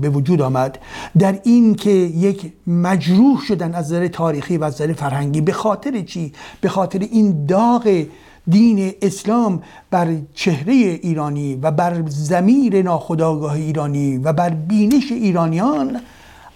به 0.00 0.10
وجود 0.10 0.42
آمد 0.42 0.78
در 1.18 1.40
این 1.44 1.74
که 1.74 1.90
یک 1.90 2.52
مجروح 2.66 3.40
شدن 3.40 3.74
از 3.74 3.92
نظر 3.92 4.08
تاریخی 4.08 4.56
و 4.56 4.64
از 4.64 4.74
نظر 4.74 4.92
فرهنگی 4.92 5.40
به 5.40 5.52
خاطر 5.52 6.02
چی؟ 6.02 6.32
به 6.60 6.68
خاطر 6.68 6.98
این 6.98 7.46
داغ 7.46 8.06
دین 8.48 8.92
اسلام 9.02 9.62
بر 9.90 10.16
چهره 10.34 10.72
ایرانی 10.72 11.54
و 11.54 11.70
بر 11.70 12.02
زمیر 12.08 12.82
ناخداگاه 12.82 13.52
ایرانی 13.52 14.18
و 14.18 14.32
بر 14.32 14.50
بینش 14.50 15.12
ایرانیان 15.12 16.00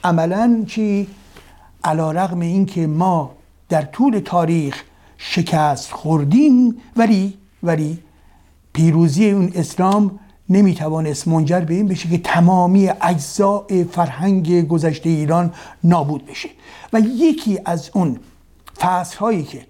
عملا 0.05 0.65
چی؟ 0.67 1.07
علا 1.85 2.13
رغم 2.13 2.41
این 2.41 2.67
که 2.67 2.87
ما 2.87 3.31
در 3.69 3.83
طول 3.83 4.19
تاریخ 4.19 4.85
شکست 5.19 5.93
خوردیم 5.93 6.77
ولی 6.97 7.35
ولی 7.63 7.99
پیروزی 8.73 9.31
اون 9.31 9.53
اسلام 9.55 10.19
نمی‌توانست 10.51 11.29
منجر 11.29 11.61
به 11.61 11.75
این 11.75 11.89
بشه 11.89 12.09
که 12.09 12.19
تمامی 12.19 12.89
اجزاء 13.01 13.85
فرهنگ 13.93 14.69
گذشته 14.69 15.09
ایران 15.09 15.53
نابود 15.85 16.27
بشه. 16.27 16.49
و 16.93 17.01
یکی 17.01 17.59
از 17.65 17.91
اون 17.95 18.19
فصل 18.79 19.43
که 19.43 19.67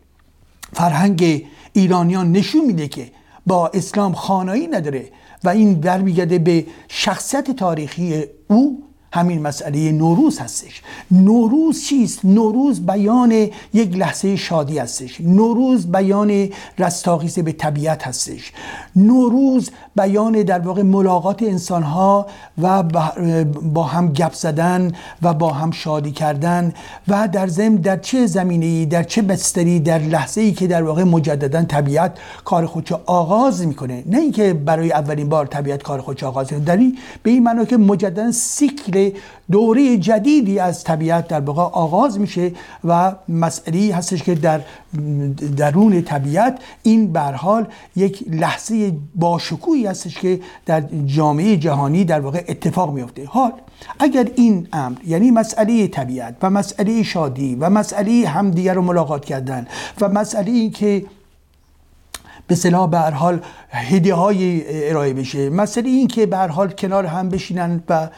فرهنگ 0.73 1.47
ایرانیان 1.73 2.33
نشون 2.33 2.65
میده 2.65 2.89
که 2.89 3.11
با 3.47 3.71
اسلام 3.75 4.13
خانایی 4.13 4.67
نداره 4.67 5.09
و 5.45 5.49
این 5.49 5.81
برمیگرده 5.81 6.39
به 6.39 6.67
شخصیت 6.89 7.51
تاریخی 7.51 8.25
او 8.49 8.90
همین 9.13 9.43
مسئله 9.43 9.93
نوروز 9.93 10.39
هستش. 10.39 10.83
نوروز 11.11 11.85
چیست؟ 11.85 12.25
نوروز 12.25 12.87
بیان 12.87 13.33
یک 13.75 13.97
لحظه 13.97 14.37
شادی 14.37 14.79
هستش. 14.79 15.21
نوروز 15.21 15.87
بیان 15.87 16.49
رستاخیز 16.79 17.39
به 17.39 17.53
طبیعت 17.53 18.07
هستش. 18.07 18.53
نوروز 18.97 19.71
بیان 19.97 20.33
در 20.33 20.59
واقع 20.59 20.83
ملاقات 20.83 21.43
انسان 21.43 21.83
ها 21.83 22.27
و 22.63 22.83
با 23.63 23.83
هم 23.83 24.13
گپ 24.13 24.33
زدن 24.33 24.93
و 25.23 25.35
با 25.35 25.51
هم 25.51 25.71
شادی 25.71 26.11
کردن 26.13 26.75
و 27.09 27.29
در 27.29 27.47
ضمن 27.47 27.77
در 27.77 27.97
چه 27.97 28.27
زمینه 28.27 28.67
ای 28.67 28.87
در 28.87 29.03
چه 29.03 29.23
بستری 29.23 29.81
در 29.81 29.99
لحظه 29.99 30.41
ای 30.41 30.53
که 30.53 30.67
در 30.67 30.83
واقع 30.83 31.05
مجددا 31.05 31.63
طبیعت 31.63 32.19
کار 32.45 32.67
خودشو 32.67 33.01
آغاز 33.07 33.67
می‌کنه. 33.67 34.03
نه 34.07 34.19
اینکه 34.19 34.55
برای 34.55 34.93
اولین 34.93 35.29
بار 35.29 35.47
طبیعت 35.47 35.83
کار 35.83 36.01
خودشو 36.01 36.27
آغاز 36.27 36.49
کنه 36.49 36.61
در 36.61 36.77
به 37.23 37.31
این 37.31 37.43
معنی 37.43 37.67
که 37.67 37.77
مجددا 37.77 38.33
سیکل 38.33 39.00
دوره 39.51 39.97
جدیدی 39.97 40.59
از 40.59 40.85
طبیعت 40.85 41.29
در 41.29 41.41
واقع 41.41 41.63
آغاز 41.63 42.21
میشه 42.21 42.53
و 42.85 43.13
مسئله 43.29 43.95
هستش 43.95 44.23
که 44.23 44.35
در 44.35 44.61
درون 45.57 46.03
طبیعت 46.03 46.59
این 46.83 47.13
به 47.13 47.21
حال 47.21 47.67
یک 47.97 48.25
لحظه 48.31 48.93
باشکوهی 49.15 49.87
هستش 49.87 50.19
که 50.19 50.41
در 50.67 50.83
جامعه 51.07 51.57
جهانی 51.57 52.05
در 52.05 52.21
واقع 52.21 52.45
اتفاق 52.49 52.95
میفته. 52.95 53.27
حال 53.27 53.53
اگر 53.99 54.29
این 54.37 54.69
امر 54.73 54.97
یعنی 55.07 55.31
مسئله 55.31 55.89
طبیعت 55.89 56.37
و 56.43 56.51
مسئله 56.51 57.03
شادی 57.03 57.55
و 57.55 57.71
مسئله 57.71 58.29
همدیگر 58.29 58.75
رو 58.75 58.83
ملاقات 58.83 59.25
کردن 59.25 59.67
و 60.01 60.09
مسئله 60.09 60.51
این 60.51 60.71
که 60.71 61.05
به 62.51 62.57
صلاح 62.57 62.91
به 62.91 62.99
هر 62.99 63.11
حال 63.11 63.41
هدیه 63.71 64.15
های 64.15 64.63
ارائه 64.89 65.13
بشه. 65.13 65.51
مسئله 65.51 65.89
این 65.89 66.09
که 66.09 66.27
به 66.27 66.37
هر 66.37 66.49
حال 66.49 66.71
کنار 66.71 67.07
هم 67.07 67.29
بشینن 67.29 67.83
و 67.89 68.09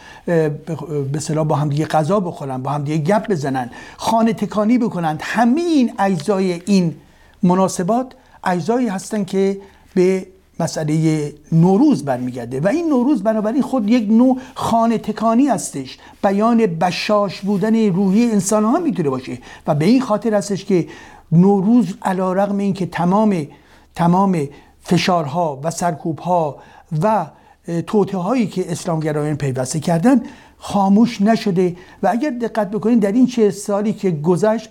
به 1.13 1.21
صلاح 1.21 1.47
با 1.47 1.57
هم 1.57 1.69
دیگه 1.69 1.87
غذا 1.87 2.21
بخورن 2.21 2.63
با 2.63 2.71
هم 2.71 2.85
دیگه 2.85 2.99
گپ 2.99 3.31
بزنن 3.31 3.71
خانه 3.97 4.33
تکانی 4.33 4.79
بکنن 4.79 5.19
همه 5.21 5.61
این 5.61 5.93
اجزای 5.99 6.63
این 6.67 6.95
مناسبات 7.43 8.13
اجزایی 8.45 8.89
هستن 8.89 9.25
که 9.25 9.61
به 9.95 10.27
مسئله 10.61 11.33
نوروز 11.53 12.05
برمیگرده. 12.05 12.61
و 12.61 12.69
این 12.69 12.89
نوروز 12.89 13.23
بنابراین 13.23 13.63
خود 13.63 13.91
یک 13.91 14.11
نوع 14.11 14.39
خانه 14.55 14.99
تکانی 14.99 15.47
هستش. 15.47 15.99
بیان 16.23 16.67
بشاش 16.67 17.41
بودن 17.41 17.89
روحی 17.89 18.31
انسان 18.31 18.65
ها 18.65 18.79
می‌تونه 18.79 19.11
باشه. 19.11 19.39
و 19.67 19.75
به 19.75 19.85
این 19.85 20.01
خاطر 20.01 20.35
هستش 20.35 20.65
که 20.65 20.87
نوروز 21.33 21.95
علا 22.03 22.33
رقم 22.33 22.59
این 22.59 22.73
که 22.73 22.87
تمام 22.87 23.47
تمام 23.95 24.49
فشارها 24.81 25.61
و 25.63 25.71
سرکوبها 25.71 26.57
و 27.03 27.27
توته 27.87 28.19
هایی 28.19 28.47
که 28.47 28.73
اسلامگرایان 28.73 29.37
پیوسته 29.37 29.81
کردن 29.81 30.23
خاموش 30.65 31.23
نشده. 31.23 31.77
و 32.03 32.09
اگر 32.13 32.31
دقت 32.31 32.71
بکنید 32.71 33.01
در 33.01 33.13
این 33.13 33.27
چه 33.27 33.51
سالی 33.51 33.93
که 33.93 34.11
گذشت 34.11 34.71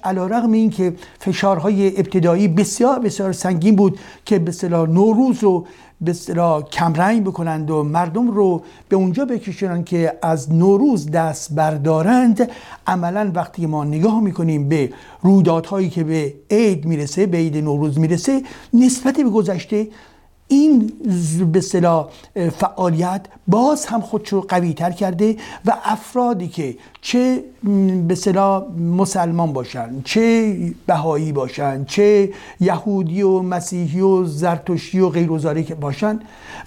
این 0.52 0.70
که 0.70 0.94
فشارهای 1.20 1.88
ابتدایی 1.88 2.48
بسیار 2.48 3.00
بسیار 3.00 3.32
سنگین 3.32 3.76
بود 3.76 4.00
که 4.26 4.40
به 4.40 4.52
صلاح 4.52 4.90
نوروز 4.90 5.44
رو 5.44 5.66
به 6.02 6.12
اصطلاح 6.12 6.64
کمرنگ 6.64 7.24
بکنند 7.24 7.72
و 7.72 7.84
مردم 7.84 8.32
رو 8.32 8.62
به 8.90 8.96
اونجا 8.96 9.26
بکشونند 9.26 9.86
که 9.86 10.14
از 10.22 10.54
نوروز 10.54 11.12
دست 11.12 11.56
بردارند 11.56 12.50
عملا 12.88 13.32
وقتی 13.36 13.66
ما 13.66 13.84
نگاه 13.84 14.22
می‌کنیم 14.22 14.70
به 14.70 14.94
رویدادهایی 15.22 15.90
که 15.90 16.04
به 16.04 16.34
عید 16.52 16.86
می‌رسه 16.86 17.26
به 17.26 17.38
عید 17.38 17.58
نوروز 17.58 18.00
می‌رسه 18.00 18.44
نسبت 18.74 19.18
به 19.18 19.30
گذشته 19.30 19.88
این 20.52 20.92
به 21.52 21.62
صلاح 21.62 22.10
فعالیت 22.58 23.26
باز 23.48 23.86
هم 23.86 24.02
خودش 24.02 24.30
رو 24.30 24.42
قوی 24.42 24.74
تر 24.74 24.92
کرده 24.92 25.38
و 25.66 25.78
افرادی 25.84 26.48
که 26.48 26.76
چه 27.02 27.44
به 28.08 28.16
صلاح 28.16 28.64
مسلمان 28.78 29.54
باشن 29.54 30.02
چه 30.06 30.56
بهایی 30.86 31.32
باشن 31.32 31.86
چه 31.86 32.30
یهودی 32.60 33.22
و 33.22 33.40
مسیحی 33.40 34.02
و 34.02 34.26
زرتشتی 34.26 35.00
و 35.00 35.10
غیر 35.10 35.28
باشن 35.76 36.20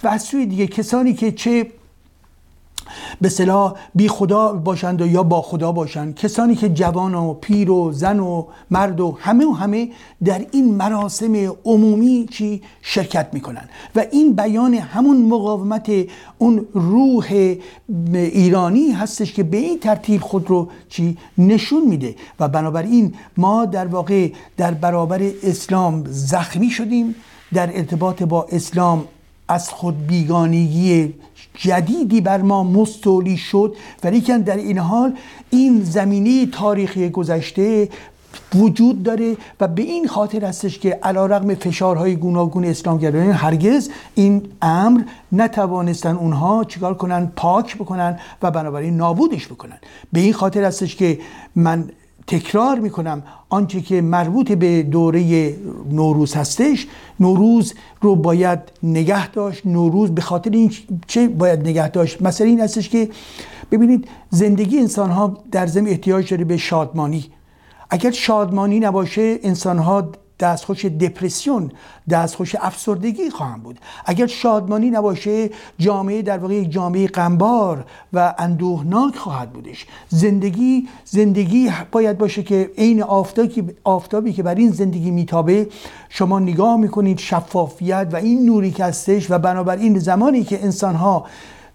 و 0.03 0.07
از 0.07 0.21
سوی 0.21 0.45
دیگه 0.45 0.67
کسانی 0.67 1.13
که 1.13 1.31
چه 1.31 1.67
به 3.21 3.29
صلاح 3.29 3.73
بی 3.95 4.07
خدا 4.07 4.53
باشند 4.53 5.01
و 5.01 5.07
یا 5.07 5.23
با 5.23 5.41
خدا 5.41 5.71
باشند. 5.71 6.15
کسانی 6.15 6.55
که 6.55 6.69
جوان 6.69 7.15
و 7.15 7.33
پیر 7.33 7.71
و 7.71 7.91
زن 7.91 8.19
و 8.19 8.45
مرد 8.71 8.99
و 8.99 9.17
همه 9.19 9.45
و 9.45 9.51
همه 9.51 9.89
در 10.23 10.45
این 10.51 10.75
مراسم 10.75 11.35
عمومی 11.65 12.27
چی 12.31 12.61
شرکت 12.81 13.27
می‌کنن 13.33 13.69
و 13.95 14.05
این 14.11 14.33
بیان 14.33 14.73
همون 14.73 15.25
مقاومت 15.25 15.91
اون 16.37 16.65
روح 16.73 17.55
ایرانی 18.13 18.91
هستش 18.91 19.33
که 19.33 19.43
به 19.43 19.57
این 19.57 19.79
ترتیب 19.79 20.21
خود 20.21 20.49
رو 20.49 20.69
چی 20.89 21.17
نشون 21.37 21.87
میده. 21.87 22.15
و 22.39 22.47
بنابراین 22.47 23.13
ما 23.37 23.65
در 23.65 23.87
واقع 23.87 24.31
در 24.57 24.73
برابر 24.73 25.21
اسلام 25.43 26.03
زخمی 26.07 26.69
شدیم 26.69 27.15
در 27.53 27.77
ارتباط 27.77 28.23
با 28.23 28.47
اسلام 28.51 29.07
از 29.47 29.69
خود 29.69 30.07
بیگانگی 30.07 31.13
جدیدی 31.55 32.21
بر 32.21 32.41
ما 32.41 32.63
مستولی 32.63 33.37
شد 33.37 33.75
ولیکن 34.03 34.37
در 34.37 34.57
این 34.57 34.77
حال 34.77 35.13
این 35.49 35.83
زمینه 35.83 36.45
تاریخی 36.45 37.09
گذشته 37.09 37.89
وجود 38.55 39.03
داره 39.03 39.37
و 39.59 39.67
به 39.67 39.81
این 39.81 40.07
خاطر 40.07 40.45
هستش 40.45 40.79
که 40.79 40.99
علا 41.03 41.25
رقم 41.25 41.55
فشارهای 41.55 42.15
گوناگون 42.15 42.65
اسلامگرایان 42.65 43.31
هرگز 43.31 43.89
این 44.15 44.47
امر 44.61 45.01
نتوانستن 45.31 46.15
اونها 46.15 46.63
چیکار 46.63 46.93
کنن 46.93 47.31
پاک 47.35 47.75
بکنن 47.75 48.19
و 48.41 48.51
بنابراین 48.51 48.97
نابودش 48.97 49.47
بکنن. 49.47 49.77
به 50.13 50.19
این 50.19 50.33
خاطر 50.33 50.63
هستش 50.63 50.95
که 50.95 51.19
من 51.55 51.89
تکرار 52.27 52.79
می‌کنم. 52.79 53.23
آنچه 53.49 53.81
که 53.81 54.01
مربوط 54.01 54.51
به 54.51 54.83
دوره 54.83 55.55
نوروز 55.91 56.33
هستش 56.33 56.87
نوروز 57.19 57.73
رو 58.01 58.15
باید 58.15 58.59
نگه 58.83 59.31
داشت. 59.31 59.65
نوروز 59.65 60.11
به 60.11 60.21
خاطر 60.21 60.49
این 60.49 60.71
چه 61.07 61.27
باید 61.27 61.59
نگه 61.59 61.89
داشت؟ 61.89 62.21
مثلا 62.21 62.47
این 62.47 62.59
هستش 62.59 62.89
که 62.89 63.09
ببینید 63.71 64.07
زندگی 64.29 64.79
انسان 64.79 65.09
ها 65.09 65.37
در 65.51 65.67
زم 65.67 65.85
احتیاج 65.85 66.29
داره 66.29 66.43
به 66.43 66.57
شادمانی. 66.57 67.25
اگر 67.89 68.11
شادمانی 68.11 68.79
نباشه 68.79 69.39
انسان 69.43 69.77
ها 69.77 70.09
دستخوش 70.39 70.85
دپرسیون 70.85 71.71
دستخوش 72.09 72.55
افسردگی 72.55 73.29
خواهم 73.29 73.61
بود. 73.61 73.79
اگر 74.05 74.27
شادمانی 74.27 74.89
نباشه 74.89 75.49
جامعه 75.77 76.21
در 76.21 76.37
واقع 76.37 76.53
یک 76.53 76.71
جامعه 76.71 77.07
غمبار 77.07 77.85
و 78.13 78.35
اندوهناک 78.37 79.15
خواهد 79.15 79.53
بودش. 79.53 79.85
زندگی 80.09 80.87
زندگی 81.05 81.71
باید 81.91 82.17
باشه 82.17 82.43
که 82.43 82.71
عین 82.77 83.03
آفتابی 83.83 84.33
که 84.33 84.43
بر 84.43 84.55
این 84.55 84.71
زندگی 84.71 85.11
میتابه 85.11 85.67
شما 86.09 86.39
نگاه 86.39 86.77
می‌کنید 86.77 87.19
شفافیت 87.19 88.07
و 88.11 88.15
این 88.15 88.45
نوری 88.45 88.71
که 88.71 88.85
هستش 88.85 89.31
و 89.31 89.39
بنابراین 89.39 89.99
زمانی 89.99 90.43
که 90.43 90.63
انسان 90.63 90.95
ها 90.95 91.25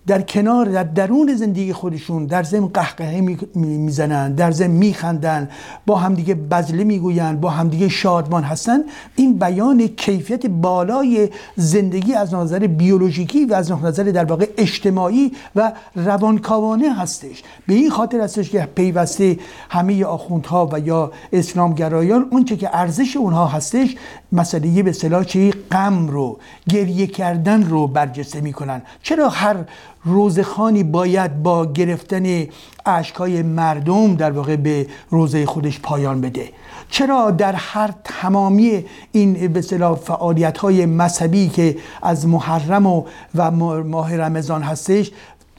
در 0.07 0.23
کنار 0.23 0.67
در 0.67 0.83
درون 0.83 1.35
زندگی 1.35 1.73
خودشون 1.73 2.27
در 2.27 2.43
زم 2.43 2.67
قهقهه 2.67 3.21
می‌زنن 3.55 4.33
در 4.33 4.51
زم 4.51 4.71
میخندن 4.71 5.49
با 5.87 5.97
همدیگه 5.97 6.35
بزله 6.35 6.85
می‌گوین 6.85 7.37
با 7.37 7.51
همدیگه 7.51 7.89
شادمان 7.89 8.43
هستن. 8.43 8.79
این 9.17 9.39
بیان 9.39 9.87
کیفیت 9.87 10.47
بالای 10.47 11.29
زندگی 11.57 12.15
از 12.15 12.35
نظر 12.35 12.59
بیولوژیکی 12.59 13.45
و 13.45 13.55
از 13.55 13.73
نظر 13.73 14.03
در 14.03 14.25
واقع 14.25 14.49
اجتماعی 14.57 15.33
و 15.57 15.73
روانکاوانه 15.95 16.95
هستش. 16.95 17.43
به 17.67 17.75
این 17.75 17.91
خاطر 17.91 18.21
هستش 18.21 18.51
که 18.51 18.69
پیوسته 18.75 19.39
همه 19.71 20.05
آخوندها 20.05 20.69
و 20.73 20.79
یا 20.79 21.13
اسلامگرایان 21.33 22.27
اونچه 22.31 22.57
که 22.57 22.71
ارزش 22.73 23.17
اونها 23.17 23.47
هستش 23.47 23.97
مسئله 24.33 24.83
به 24.83 24.93
چه 24.93 25.51
غم 25.71 26.09
رو 26.09 26.39
گریه 26.69 27.07
کردن 27.07 27.63
رو 27.63 27.87
برجسته 27.87 28.41
می‌کنن. 28.41 28.83
چرا 29.03 29.29
هر 29.29 29.57
روزخانی 30.05 30.85
باید 30.85 31.43
با 31.43 31.73
گرفتن 31.73 32.47
اشکای 32.87 33.43
مردم 33.43 34.15
در 34.15 34.31
واقع 34.31 34.57
به 34.57 34.87
روزه 35.11 35.47
خودش 35.47 35.81
پایان 35.81 36.21
بده. 36.21 36.49
چرا 36.91 37.31
در 37.31 37.53
هر 37.53 37.95
تمامی 38.05 38.85
این 39.13 39.53
به 39.53 39.61
فعالیت 39.95 40.59
های 40.59 40.87
مذهبی 40.87 41.49
که 41.49 41.77
از 42.03 42.27
محرم 42.27 42.87
و, 42.87 43.05
و 43.35 43.51
ماه 43.85 44.17
رمضان 44.17 44.63
هستش 44.63 45.11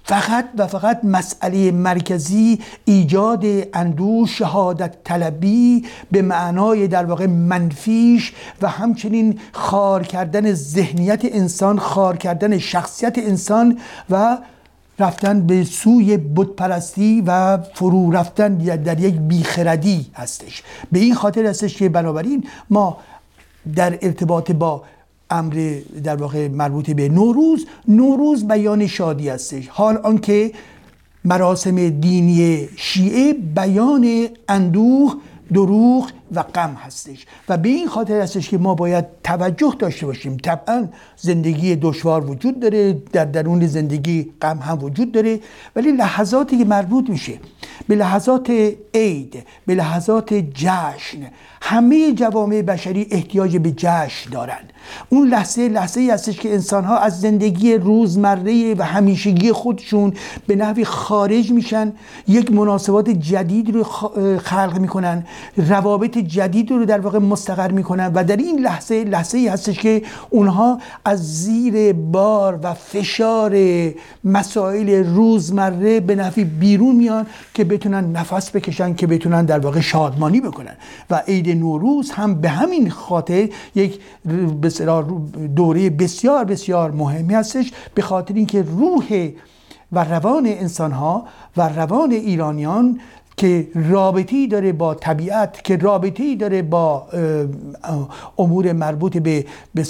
فقط 0.04 0.46
و 0.58 0.68
فقط 0.68 1.06
مسئله 1.06 1.72
مرکزی 1.72 2.60
ایجاد 2.86 3.46
اندوه 3.74 4.28
شهادت 4.28 4.96
طلبی 5.04 5.86
به 6.12 6.22
معنای 6.22 6.88
در 6.88 7.06
واقع 7.06 7.26
منفیش 7.26 8.34
و 8.62 8.68
همچنین 8.68 9.40
خار 9.52 10.04
کردن 10.04 10.54
ذهنیت 10.54 11.22
انسان 11.24 11.80
خار 11.80 12.18
کردن 12.18 12.58
شخصیت 12.58 13.18
انسان 13.18 13.78
و 14.10 14.38
رفتن 15.00 15.48
به 15.48 15.64
سوی 15.64 16.18
بتپرستی 16.18 17.24
و 17.28 17.58
فرو 17.74 18.12
رفتن 18.12 18.58
در 18.58 19.00
یک 19.00 19.16
بیخردی 19.16 20.06
هستش. 20.14 20.64
به 20.92 21.00
این 21.00 21.16
خاطر 21.16 21.46
هستش 21.46 21.78
که 21.78 21.90
بنابراین 21.90 22.48
ما 22.70 22.98
در 23.76 24.00
ارتباط 24.02 24.52
با 24.52 24.84
امر 25.32 25.80
در 26.04 26.16
واقع 26.16 26.48
مربوط 26.48 26.90
به 26.90 27.10
نوروز. 27.10 27.66
نوروز 27.88 28.48
بیان 28.48 28.88
شادی 28.88 29.30
هستش. 29.30 29.68
حال 29.68 29.98
آنکه 29.98 30.52
مراسم 31.26 31.90
دینی 31.90 32.70
شیعه 32.76 33.34
بیان 33.34 34.28
اندوه 34.50 35.16
دروغ 35.54 36.10
و 36.36 36.44
غم 36.44 36.78
هستش. 36.86 37.26
و 37.50 37.58
به 37.58 37.70
این 37.70 37.88
خاطر 37.88 38.22
هستش 38.22 38.50
که 38.50 38.58
ما 38.58 38.76
باید 38.76 39.06
توجه 39.24 39.76
داشته 39.80 40.06
باشیم. 40.06 40.38
طبعا 40.38 40.88
زندگی 41.18 41.76
دشوار 41.76 42.30
وجود 42.30 42.60
داره 42.60 42.94
در 43.12 43.26
درون 43.26 43.68
زندگی 43.68 44.32
غم 44.42 44.58
هم 44.58 44.84
وجود 44.84 45.12
داره 45.12 45.40
ولی 45.76 45.92
لحظاتی 45.92 46.58
که 46.58 46.66
مربوط 46.66 47.10
میشه 47.10 47.40
به 47.88 47.96
لحظات 47.96 48.52
عید 48.94 49.44
به 49.66 49.76
لحظات 49.76 50.34
جشن 50.34 51.20
همه 51.62 52.14
جوامع 52.14 52.62
بشری 52.62 53.08
احتیاج 53.12 53.58
به 53.58 53.72
جشن 53.72 54.30
دارند 54.32 54.74
اون 55.10 55.28
لحظه 55.28 55.68
لحظه 55.68 56.02
ای 56.02 56.10
هستش 56.10 56.40
که 56.40 56.54
انسان 56.54 56.84
ها 56.84 56.98
از 56.98 57.22
زندگی 57.22 57.74
روزمره 57.74 58.76
و 58.76 58.84
همیشگی 58.84 59.52
خودشون 59.52 60.14
به 60.48 60.56
نحوی 60.56 60.86
خارج 60.86 61.52
میشن 61.52 61.94
یک 62.28 62.52
مناسبات 62.52 63.10
جدید 63.10 63.76
رو 63.76 63.84
خلق 64.38 64.78
می‌کنن 64.80 65.26
روابط 65.58 66.18
جدید 66.22 66.72
رو 66.72 66.86
در 66.86 67.00
واقع 67.00 67.20
مستقر 67.20 67.72
می‌کنن 67.72 68.12
و 68.16 68.24
در 68.24 68.38
این 68.38 68.60
لحظه 68.60 69.04
لحظه 69.04 69.38
ای 69.38 69.48
هستش 69.48 69.80
که 69.80 70.02
اونها 70.30 70.80
از 71.06 71.44
زیر 71.44 71.94
بار 71.94 72.60
و 72.64 72.74
فشار 72.74 73.58
مسائل 74.24 74.90
روزمره 74.90 76.00
به 76.00 76.16
نحوی 76.16 76.44
بیرون 76.44 76.96
میان 76.96 77.26
که 77.54 77.64
بتونن 77.64 78.12
نفس 78.12 78.56
بکشن 78.56 78.94
که 78.94 79.08
بتونن 79.08 79.46
در 79.46 79.60
واقع 79.60 79.80
شادمانی 79.80 80.42
بکنن. 80.42 80.76
و 81.10 81.22
عید 81.28 81.50
نوروز 81.50 82.12
هم 82.12 82.42
به 82.42 82.50
همین 82.50 82.90
خاطر 82.90 83.50
یک 83.76 84.00
دوره 85.56 85.90
بسیار 85.90 86.46
بسیار 86.46 86.92
مهمی 86.92 87.34
هستش 87.34 87.72
به 87.94 88.02
خاطر 88.02 88.34
اینکه 88.34 88.62
روح 88.62 89.30
و 89.92 90.04
روان 90.04 90.46
انسان 90.46 90.92
ها 90.92 91.26
و 91.58 91.70
روان 91.70 92.12
ایرانیان 92.12 93.00
که 93.38 93.68
رابطی 93.76 94.48
داره 94.48 94.72
با 94.72 94.94
طبیعت 94.94 95.64
که 95.64 95.78
رابطی 95.78 96.36
داره 96.36 96.62
با 96.62 97.08
امور 98.38 98.74
مربوط 98.74 99.18
به 99.18 99.46
به 99.74 99.84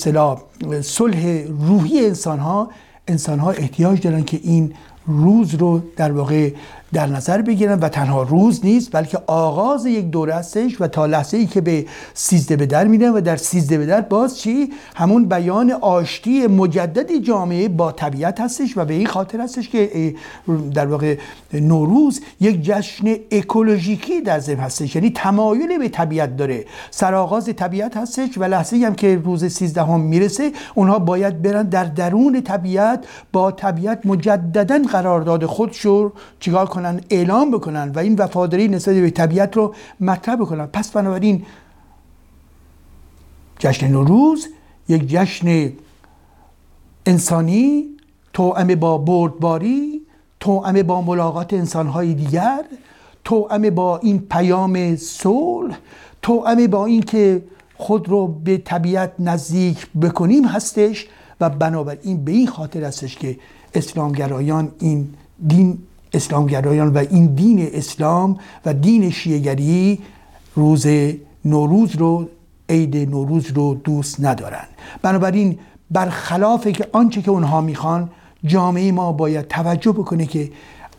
صلح 0.82 1.44
روحی 1.68 2.06
انسان 2.06 2.40
ها 2.40 2.70
انسان 3.08 3.40
ها 3.40 3.52
احتیاج 3.52 4.02
دارن 4.02 4.24
که 4.24 4.40
این 4.44 4.74
روز 5.08 5.56
رو 5.56 5.82
در 5.96 6.12
واقع 6.12 6.52
در 6.94 7.08
نظر 7.08 7.42
بگیرن 7.42 7.80
و 7.80 7.90
تنها 7.90 8.24
روز 8.24 8.66
نیست 8.66 8.90
بلکه 8.92 9.20
آغاز 9.28 9.86
یک 9.86 10.06
دوره 10.06 10.34
هستش 10.34 10.82
و 10.82 10.88
تا 10.88 11.06
لحظه 11.06 11.38
ای 11.38 11.46
که 11.46 11.62
به 11.62 11.86
سیزده 12.14 12.56
به 12.56 12.66
در 12.66 12.88
میرن 12.88 13.10
و 13.10 13.22
در 13.22 13.36
سیزده 13.36 13.78
به 13.78 13.86
در 13.86 14.02
باز 14.02 14.40
چی؟ 14.40 14.74
همون 14.96 15.26
بیان 15.26 15.72
آشتی 15.72 16.48
مجدد 16.48 17.18
جامعه 17.18 17.68
با 17.68 17.92
طبیعت 17.92 18.42
هستش 18.42 18.78
و 18.78 18.86
به 18.86 18.94
این 18.94 19.08
خاطر 19.08 19.42
هستش 19.42 19.70
که 19.70 20.16
در 20.74 20.88
واقع 20.88 21.18
نوروز 21.54 22.22
یک 22.40 22.62
جشن 22.62 23.16
اکولوژیکی 23.32 24.22
در 24.22 24.40
ذهن 24.40 24.60
هستش. 24.60 24.96
یعنی 24.96 25.10
تمایل 25.10 25.78
به 25.78 25.90
طبیعت 25.90 26.36
داره. 26.36 26.66
سرآغاز 26.92 27.50
طبیعت 27.56 27.98
هستش 27.98 28.38
و 28.38 28.44
لحظه 28.44 28.78
هم 28.78 28.96
که 28.96 29.22
روز 29.24 29.46
سیزدهم 29.46 30.00
می‌رسه 30.02 30.52
اونها 30.76 31.00
باید 31.00 31.42
برن 31.42 31.64
در 31.64 31.84
درون 31.84 32.42
طبیعت 32.42 33.06
با 33.32 33.52
طبیعت 33.52 34.06
مجددا 34.06 34.80
قرارداد 34.92 35.46
خودشو 35.46 36.14
چیکار 36.40 36.66
کنن 36.82 37.02
اعلام 37.10 37.52
بکنن 37.52 37.90
و 37.90 38.00
این 38.00 38.16
وفاداری 38.16 38.68
نسبت 38.68 38.96
به 38.96 39.10
طبیعت 39.10 39.58
رو 39.58 39.76
مطرح 40.00 40.36
بکنن. 40.36 40.66
پس 40.66 40.92
بنابراین 40.92 41.46
جشن 43.60 43.88
نوروز 43.88 44.48
یک 44.90 45.08
جشن 45.08 45.72
انسانی 47.06 47.86
توأم 48.34 48.76
با 48.76 48.98
بردباری 48.98 50.02
توأم 50.40 50.84
با 50.84 51.02
ملاقات 51.02 51.54
انسانهای 51.54 52.14
دیگر 52.14 52.66
توأم 53.24 53.70
با 53.70 53.98
این 53.98 54.20
پیام 54.20 54.96
صلح 54.96 55.78
توأم 56.22 56.68
با 56.68 56.86
این 56.86 57.02
که 57.02 57.44
خود 57.76 58.10
رو 58.10 58.28
به 58.28 58.58
طبیعت 58.58 59.12
نزدیک 59.20 59.88
بکنیم 60.02 60.46
هستش 60.46 61.08
و 61.42 61.50
بنابراین 61.50 62.26
به 62.26 62.32
این 62.32 62.48
خاطر 62.48 62.84
هستش 62.84 63.16
که 63.16 63.40
اسلامگرایان 63.74 64.72
این 64.80 65.14
دین 65.48 65.78
اسلامگرایان 66.14 66.88
و 66.88 66.98
این 66.98 67.26
دین 67.26 67.70
اسلام 67.74 68.38
و 68.66 68.74
دین 68.74 69.10
شیعگری 69.10 70.00
روز 70.56 70.88
نوروز 71.46 71.96
رو 71.96 72.30
عید 72.70 72.98
نوروز 72.98 73.48
رو 73.48 73.74
دوست 73.84 74.26
ندارن. 74.26 74.66
بنابراین 75.02 75.60
برخلاف 75.92 76.68
که 76.68 76.88
آنچه 76.92 77.22
که 77.22 77.32
اونها 77.32 77.62
می‌خوان 77.62 78.10
جامعه 78.46 78.92
ما 78.92 79.12
باید 79.12 79.48
توجه 79.48 79.92
بکنه 79.92 80.26
که 80.26 80.52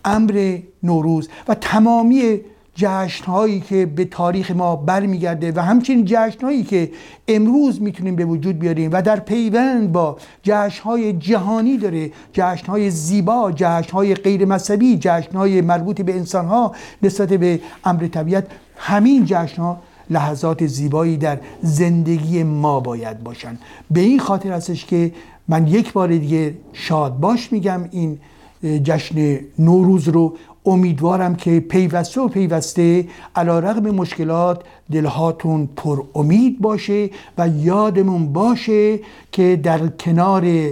امر 0.04 0.58
نوروز 0.82 1.28
و 1.48 1.54
تمامی 1.54 2.40
جشن 2.74 3.24
هایی 3.24 3.60
که 3.60 3.86
به 3.86 4.04
تاریخ 4.04 4.50
ما 4.50 4.76
برمیگرده 4.76 5.52
و 5.52 5.60
همچنین 5.60 6.04
جشن 6.04 6.40
هایی 6.42 6.62
که 6.62 6.90
امروز 7.28 7.82
می‌تونیم 7.82 8.16
به 8.16 8.24
وجود 8.24 8.58
بیاریم 8.58 8.90
و 8.92 9.02
در 9.02 9.20
پیوند 9.20 9.92
با 9.92 10.16
جشن 10.42 10.82
های 10.82 11.12
جهانی 11.12 11.76
داره 11.76 12.10
جشن 12.32 12.66
های 12.66 12.90
زیبا 12.90 13.52
جشن 13.52 13.92
های 13.92 14.14
غیر 14.14 14.44
مذهبی 14.44 14.98
جشن 15.00 15.32
های 15.32 15.60
مربوط 15.60 16.00
به 16.00 16.14
انسان 16.14 16.46
ها 16.46 16.72
نسبت 17.02 17.28
به 17.28 17.60
امر 17.84 18.06
طبیعت 18.06 18.46
همین 18.76 19.24
جشن 19.26 19.62
ها 19.62 19.80
لحظات 20.10 20.66
زیبایی 20.66 21.16
در 21.16 21.38
زندگی 21.62 22.42
ما 22.42 22.80
باید 22.80 23.22
باشن. 23.22 23.58
به 23.90 24.00
این 24.00 24.18
خاطر 24.18 24.52
هستش 24.52 24.84
که 24.84 25.12
من 25.48 25.66
یک 25.66 25.92
بار 25.92 26.08
دیگه 26.08 26.54
شاد 26.72 27.20
باش 27.20 27.52
میگم 27.52 27.88
این 27.90 28.18
جشن 28.62 29.38
نوروز 29.58 30.08
رو 30.08 30.34
امیدوارم 30.66 31.34
که 31.34 31.60
پیوسته 31.60 32.20
و 32.20 32.28
پیوسته 32.28 33.08
علا 33.36 33.58
رقم 33.58 33.90
مشکلات 33.90 34.62
دلهاتون 34.92 35.68
پر 35.76 36.02
امید 36.14 36.60
باشه 36.60 37.10
و 37.38 37.48
یادمون 37.48 38.32
باشه 38.32 39.00
که 39.32 39.60
در 39.62 39.86
کنار 39.88 40.70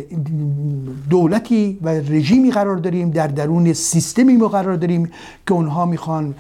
دولتی 1.11 1.79
و 1.83 1.89
رژیمی 1.89 2.51
قرار 2.51 2.77
داریم 2.77 3.11
در 3.11 3.27
درون 3.27 3.73
سیستمی 3.73 4.37
ما 4.37 4.49
قرار 4.49 4.77
داریم 4.77 5.11
که 5.47 5.55
اونها 5.55 5.87
می‌خوان 5.87 6.35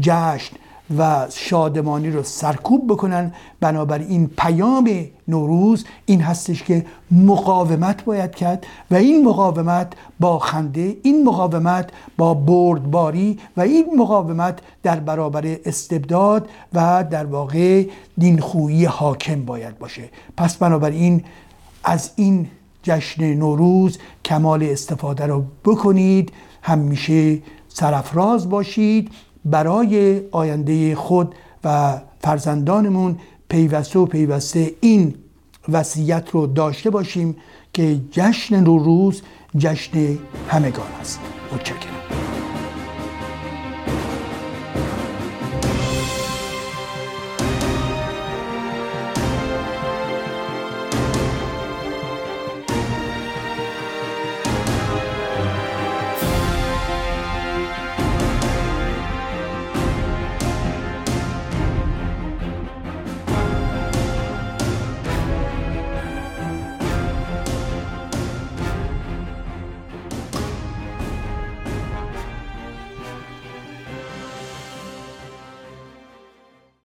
جشن 0.00 0.56
و 0.98 1.26
شادمانی 1.30 2.10
رو 2.10 2.22
سرکوب 2.22 2.92
بکنن. 2.92 3.32
بنابراین 3.60 4.30
پیام 4.38 4.90
نوروز 5.28 5.84
این 6.06 6.20
هستش 6.20 6.62
که 6.62 6.86
مقاومت 7.10 8.04
باید 8.04 8.34
کرد 8.34 8.66
و 8.90 8.94
این 8.94 9.24
مقاومت 9.24 9.92
با 10.20 10.38
خنده 10.38 10.96
این 11.02 11.24
مقاومت 11.24 11.90
با 12.18 12.34
بردباری 12.34 13.38
و 13.56 13.60
این 13.60 13.86
مقاومت 13.96 14.58
در 14.82 15.00
برابر 15.00 15.56
استبداد 15.64 16.48
و 16.74 17.04
در 17.10 17.26
واقع 17.26 17.86
دینخویی 18.18 18.84
حاکم 18.84 19.44
باید 19.44 19.78
باشه. 19.78 20.08
پس 20.36 20.56
بنابراین 20.56 21.24
از 21.84 22.10
این 22.16 22.48
جشن 22.82 23.34
نوروز 23.34 23.98
کمال 24.24 24.62
استفاده 24.62 25.26
رو 25.26 25.44
بکنید. 25.64 26.32
همیشه 26.62 27.38
سرفراز 27.68 28.48
باشید. 28.48 29.10
برای 29.44 30.20
آینده 30.30 30.94
خود 30.94 31.34
و 31.64 32.00
فرزندانمون 32.20 33.18
پیوسته 33.48 33.98
و 33.98 34.06
پیوسته 34.06 34.72
این 34.80 35.14
وصیت 35.68 36.30
رو 36.30 36.46
داشته 36.46 36.90
باشیم 36.90 37.36
که 37.72 38.00
جشن 38.10 38.64
روز 38.64 39.22
جشن 39.56 40.18
همگان 40.48 40.92
است. 41.00 41.20
متشکرم. 41.52 42.39